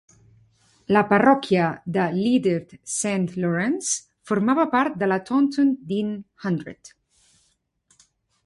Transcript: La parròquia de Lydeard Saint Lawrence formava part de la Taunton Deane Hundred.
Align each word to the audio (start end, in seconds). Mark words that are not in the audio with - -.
La 0.95 1.01
parròquia 1.11 1.65
de 1.97 2.05
Lydeard 2.15 2.73
Saint 2.93 3.29
Lawrence 3.43 4.01
formava 4.33 4.67
part 4.75 4.99
de 5.03 5.13
la 5.13 5.21
Taunton 5.29 5.73
Deane 5.93 6.19
Hundred. 6.49 6.95